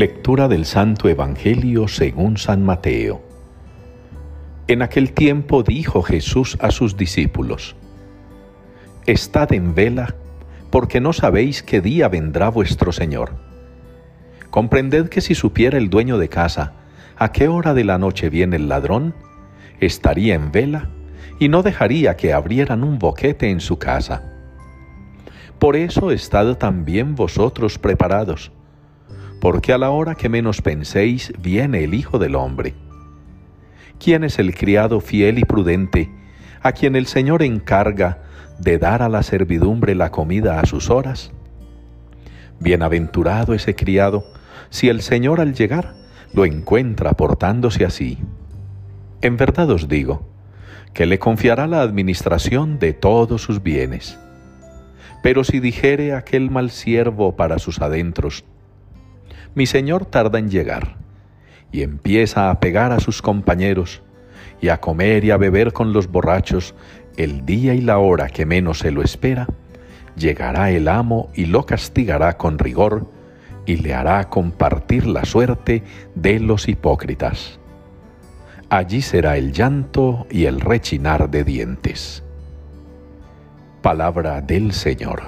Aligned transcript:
Lectura 0.00 0.48
del 0.48 0.64
Santo 0.64 1.10
Evangelio 1.10 1.86
según 1.86 2.38
San 2.38 2.64
Mateo. 2.64 3.20
En 4.66 4.80
aquel 4.80 5.12
tiempo 5.12 5.62
dijo 5.62 6.00
Jesús 6.00 6.56
a 6.62 6.70
sus 6.70 6.96
discípulos, 6.96 7.76
Estad 9.04 9.52
en 9.52 9.74
vela, 9.74 10.14
porque 10.70 11.02
no 11.02 11.12
sabéis 11.12 11.62
qué 11.62 11.82
día 11.82 12.08
vendrá 12.08 12.48
vuestro 12.48 12.92
Señor. 12.92 13.32
Comprended 14.48 15.10
que 15.10 15.20
si 15.20 15.34
supiera 15.34 15.76
el 15.76 15.90
dueño 15.90 16.16
de 16.16 16.30
casa 16.30 16.72
a 17.18 17.30
qué 17.30 17.48
hora 17.48 17.74
de 17.74 17.84
la 17.84 17.98
noche 17.98 18.30
viene 18.30 18.56
el 18.56 18.70
ladrón, 18.70 19.14
estaría 19.80 20.34
en 20.34 20.50
vela 20.50 20.88
y 21.38 21.50
no 21.50 21.62
dejaría 21.62 22.16
que 22.16 22.32
abrieran 22.32 22.84
un 22.84 22.98
boquete 22.98 23.50
en 23.50 23.60
su 23.60 23.78
casa. 23.78 24.32
Por 25.58 25.76
eso 25.76 26.10
estad 26.10 26.56
también 26.56 27.16
vosotros 27.16 27.78
preparados 27.78 28.50
porque 29.40 29.72
a 29.72 29.78
la 29.78 29.90
hora 29.90 30.14
que 30.14 30.28
menos 30.28 30.60
penséis 30.60 31.32
viene 31.40 31.82
el 31.84 31.94
Hijo 31.94 32.18
del 32.18 32.36
Hombre. 32.36 32.74
¿Quién 33.98 34.22
es 34.22 34.38
el 34.38 34.54
criado 34.54 35.00
fiel 35.00 35.38
y 35.38 35.44
prudente, 35.44 36.10
a 36.62 36.72
quien 36.72 36.94
el 36.94 37.06
Señor 37.06 37.42
encarga 37.42 38.18
de 38.58 38.78
dar 38.78 39.02
a 39.02 39.08
la 39.08 39.22
servidumbre 39.22 39.94
la 39.94 40.10
comida 40.10 40.60
a 40.60 40.66
sus 40.66 40.90
horas? 40.90 41.32
Bienaventurado 42.60 43.54
ese 43.54 43.74
criado, 43.74 44.24
si 44.68 44.88
el 44.88 45.00
Señor 45.00 45.40
al 45.40 45.54
llegar 45.54 45.94
lo 46.34 46.44
encuentra 46.44 47.12
portándose 47.12 47.84
así. 47.84 48.18
En 49.22 49.36
verdad 49.36 49.70
os 49.70 49.88
digo, 49.88 50.28
que 50.92 51.06
le 51.06 51.18
confiará 51.18 51.66
la 51.66 51.80
administración 51.80 52.78
de 52.78 52.92
todos 52.92 53.42
sus 53.42 53.62
bienes. 53.62 54.18
Pero 55.22 55.44
si 55.44 55.60
dijere 55.60 56.14
aquel 56.14 56.50
mal 56.50 56.70
siervo 56.70 57.36
para 57.36 57.58
sus 57.58 57.80
adentros, 57.80 58.44
mi 59.54 59.66
señor 59.66 60.06
tarda 60.06 60.38
en 60.38 60.50
llegar 60.50 60.96
y 61.72 61.82
empieza 61.82 62.50
a 62.50 62.60
pegar 62.60 62.92
a 62.92 63.00
sus 63.00 63.22
compañeros 63.22 64.02
y 64.60 64.68
a 64.68 64.80
comer 64.80 65.24
y 65.24 65.30
a 65.30 65.36
beber 65.36 65.72
con 65.72 65.92
los 65.92 66.08
borrachos 66.08 66.74
el 67.16 67.44
día 67.44 67.74
y 67.74 67.80
la 67.80 67.98
hora 67.98 68.28
que 68.28 68.46
menos 68.46 68.78
se 68.78 68.90
lo 68.90 69.02
espera, 69.02 69.46
llegará 70.16 70.70
el 70.70 70.88
amo 70.88 71.30
y 71.34 71.46
lo 71.46 71.66
castigará 71.66 72.36
con 72.36 72.58
rigor 72.58 73.06
y 73.66 73.76
le 73.76 73.94
hará 73.94 74.28
compartir 74.28 75.06
la 75.06 75.24
suerte 75.24 75.82
de 76.14 76.40
los 76.40 76.68
hipócritas. 76.68 77.58
Allí 78.68 79.02
será 79.02 79.36
el 79.36 79.52
llanto 79.52 80.26
y 80.30 80.44
el 80.44 80.60
rechinar 80.60 81.30
de 81.30 81.44
dientes. 81.44 82.22
Palabra 83.82 84.40
del 84.40 84.72
Señor. 84.72 85.22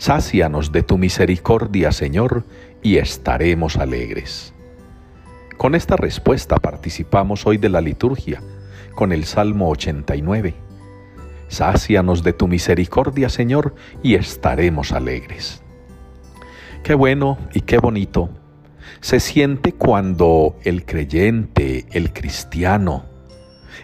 Sácianos 0.00 0.72
de 0.72 0.82
tu 0.82 0.96
misericordia, 0.96 1.92
Señor, 1.92 2.44
y 2.82 2.96
estaremos 2.96 3.76
alegres. 3.76 4.54
Con 5.58 5.74
esta 5.74 5.94
respuesta 5.94 6.56
participamos 6.56 7.46
hoy 7.46 7.58
de 7.58 7.68
la 7.68 7.82
liturgia, 7.82 8.42
con 8.94 9.12
el 9.12 9.26
Salmo 9.26 9.68
89. 9.68 10.54
Sácianos 11.48 12.22
de 12.22 12.32
tu 12.32 12.48
misericordia, 12.48 13.28
Señor, 13.28 13.74
y 14.02 14.14
estaremos 14.14 14.92
alegres. 14.92 15.62
Qué 16.82 16.94
bueno 16.94 17.36
y 17.52 17.60
qué 17.60 17.76
bonito 17.76 18.30
se 19.02 19.20
siente 19.20 19.74
cuando 19.74 20.56
el 20.64 20.86
creyente, 20.86 21.84
el 21.90 22.14
cristiano, 22.14 23.04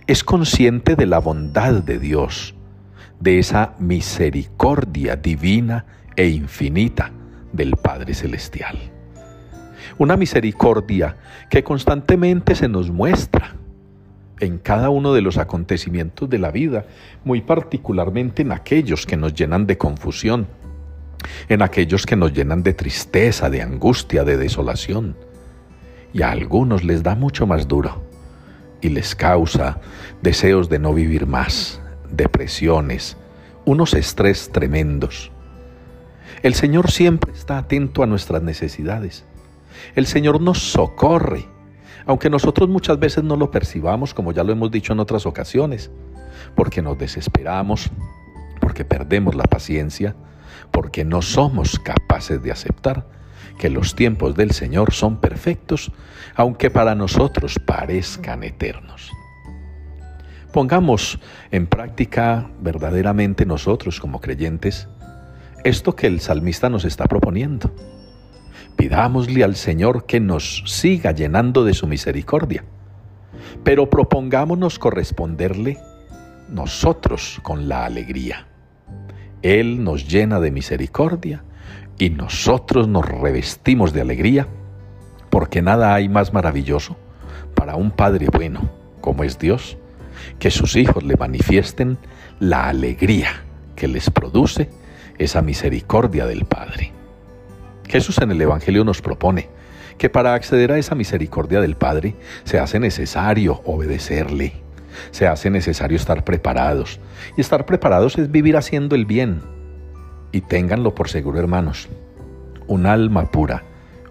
es 0.07 0.25
consciente 0.25 0.97
de 0.97 1.05
la 1.05 1.19
bondad 1.19 1.75
de 1.83 1.99
Dios, 1.99 2.55
de 3.21 3.39
esa 3.39 3.75
misericordia 3.79 5.17
divina 5.17 5.85
e 6.17 6.29
infinita 6.29 7.13
del 7.53 7.77
Padre 7.77 8.15
Celestial. 8.15 8.77
Una 9.99 10.17
misericordia 10.17 11.17
que 11.49 11.63
constantemente 11.63 12.55
se 12.55 12.69
nos 12.69 12.91
muestra 12.91 13.55
en 14.41 14.59
cada 14.59 14.91
uno 14.91 15.15
de 15.15 15.23
los 15.23 15.39
acontecimientos 15.39 16.29
de 16.29 16.39
la 16.39 16.51
vida, 16.51 16.85
muy 17.25 17.41
particularmente 17.41 18.43
en 18.43 18.53
aquellos 18.53 19.07
que 19.07 19.17
nos 19.17 19.35
llenan 19.35 19.67
de 19.67 19.79
confusión, 19.79 20.47
en 21.49 21.63
aquellos 21.63 22.05
que 22.05 22.17
nos 22.17 22.33
llenan 22.33 22.63
de 22.63 22.75
tristeza, 22.75 23.49
de 23.49 23.63
angustia, 23.63 24.25
de 24.25 24.37
desolación. 24.37 25.17
Y 26.13 26.23
a 26.23 26.31
algunos 26.31 26.85
les 26.85 27.03
da 27.03 27.15
mucho 27.15 27.47
más 27.47 27.67
duro 27.69 28.03
y 28.81 28.91
les 28.91 29.15
causa 29.15 29.81
deseos 30.23 30.69
de 30.69 30.79
no 30.79 30.93
vivir 30.93 31.27
más, 31.27 31.81
depresiones, 32.11 33.17
unos 33.65 33.95
estrés 33.95 34.51
tremendos. 34.53 35.33
El 36.43 36.55
Señor 36.55 36.91
siempre 36.91 37.33
está 37.33 37.59
atento 37.59 38.03
a 38.03 38.07
nuestras 38.07 38.43
necesidades. 38.43 39.25
El 39.95 40.07
Señor 40.07 40.41
nos 40.41 40.59
socorre, 40.59 41.47
aunque 42.05 42.31
nosotros 42.31 42.69
muchas 42.69 42.99
veces 42.99 43.25
no 43.25 43.37
lo 43.37 43.51
percibamos, 43.51 44.15
como 44.15 44.33
ya 44.33 44.45
lo 44.45 44.53
hemos 44.53 44.71
dicho 44.71 44.93
en 44.93 45.01
otras 45.01 45.27
ocasiones, 45.27 45.91
porque 46.55 46.83
nos 46.83 46.99
desesperamos, 46.99 47.91
porque 48.61 48.85
perdemos 48.85 49.35
la 49.35 49.45
paciencia, 49.45 50.15
porque 50.71 51.05
no 51.05 51.23
somos 51.23 51.79
capaces 51.79 52.43
de 52.43 52.53
aceptar 52.53 53.07
que 53.59 53.71
los 53.71 53.95
tiempos 53.95 54.35
del 54.35 54.51
Señor 54.51 54.93
son 54.93 55.21
perfectos, 55.21 55.91
aunque 56.35 56.71
para 56.71 56.95
nosotros 56.95 57.59
parezcan 57.65 58.43
eternos. 58.43 59.11
Pongamos 60.53 61.19
en 61.51 61.67
práctica 61.67 62.51
verdaderamente 62.61 63.45
nosotros 63.47 64.01
como 64.01 64.21
creyentes 64.21 64.89
esto 65.67 65.97
que 65.97 66.07
el 66.07 66.21
salmista 66.21 66.69
nos 66.71 66.85
está 66.85 67.07
proponiendo. 67.07 67.73
Pidámosle 68.77 69.43
al 69.43 69.57
Señor 69.57 70.07
que 70.07 70.21
nos 70.21 70.63
siga 70.67 71.11
llenando 71.11 71.65
de 71.65 71.75
su 71.75 71.89
misericordia, 71.89 72.65
pero 73.65 73.91
propongámonos 73.91 74.79
corresponderle 74.79 75.79
nosotros 76.49 77.41
con 77.43 77.69
la 77.69 77.85
alegría. 77.85 78.47
Él 79.43 79.83
nos 79.83 80.07
llena 80.07 80.39
de 80.39 80.53
misericordia 80.53 81.43
y 81.99 82.11
nosotros 82.11 82.87
nos 82.87 83.05
revestimos 83.05 83.93
de 83.93 84.03
alegría, 84.03 84.47
porque 85.31 85.63
nada 85.63 85.95
hay 85.95 86.09
más 86.09 86.33
maravilloso 86.33 86.97
para 87.57 87.75
un 87.75 87.91
Padre 87.91 88.29
bueno 88.31 88.71
como 89.01 89.25
es 89.25 89.39
Dios, 89.39 89.79
que 90.39 90.51
sus 90.51 90.77
hijos 90.77 91.03
le 91.03 91.17
manifiesten 91.17 91.99
la 92.39 92.69
alegría 92.69 93.43
que 93.75 93.89
les 93.89 94.11
produce 94.11 94.69
esa 95.19 95.43
misericordia 95.43 96.27
del 96.27 96.45
Padre. 96.45 96.93
Jesús 97.89 98.19
en 98.19 98.31
el 98.31 98.41
Evangelio 98.41 98.85
nos 98.85 99.01
propone 99.01 99.49
que 99.99 100.11
para 100.11 100.35
acceder 100.35 100.73
a 100.73 100.79
esa 100.79 100.95
misericordia 100.95 101.61
del 101.61 101.77
Padre 101.77 102.17
se 102.45 102.59
hace 102.59 102.79
necesario 102.79 103.63
obedecerle, 103.65 104.53
se 105.11 105.27
hace 105.27 105.51
necesario 105.51 105.97
estar 105.97 106.25
preparados. 106.25 107.01
Y 107.37 107.41
estar 107.41 107.67
preparados 107.67 108.19
es 108.19 108.31
vivir 108.31 108.57
haciendo 108.57 108.95
el 108.95 109.07
bien. 109.07 109.41
Y 110.33 110.43
ténganlo 110.43 110.95
por 110.95 111.09
seguro, 111.09 111.39
hermanos, 111.39 111.89
un 112.67 112.87
alma 112.87 113.31
pura, 113.31 113.63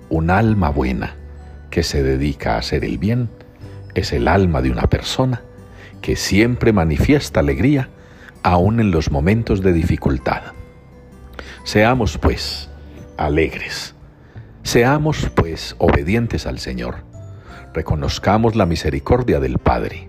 un 0.10 0.30
alma 0.30 0.70
buena 0.70 1.16
que 1.70 1.84
se 1.84 2.04
dedica 2.04 2.56
a 2.56 2.60
hacer 2.60 2.86
el 2.86 2.98
bien, 2.98 3.30
es 3.96 4.14
el 4.14 4.28
alma 4.28 4.62
de 4.62 4.72
una 4.72 4.84
persona 4.90 5.42
que 6.02 6.16
siempre 6.16 6.74
manifiesta 6.74 7.40
alegría 7.40 7.90
aún 8.44 8.80
en 8.80 8.92
los 8.92 9.12
momentos 9.12 9.62
de 9.62 9.74
dificultad. 9.74 10.44
Seamos 11.66 12.20
pues 12.20 12.70
alegres, 13.18 13.96
seamos 14.62 15.32
pues 15.34 15.76
obedientes 15.80 16.46
al 16.46 16.60
Señor, 16.60 16.98
reconozcamos 17.74 18.56
la 18.56 18.68
misericordia 18.68 19.40
del 19.40 19.58
Padre 19.58 20.08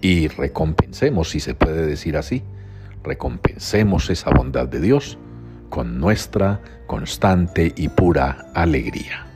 y 0.00 0.26
recompensemos, 0.26 1.30
si 1.30 1.38
se 1.38 1.54
puede 1.54 1.86
decir 1.86 2.16
así, 2.16 2.42
recompensemos 3.04 4.10
esa 4.10 4.30
bondad 4.30 4.66
de 4.66 4.80
Dios 4.80 5.16
con 5.68 6.00
nuestra 6.00 6.60
constante 6.88 7.72
y 7.76 7.88
pura 7.88 8.50
alegría. 8.52 9.29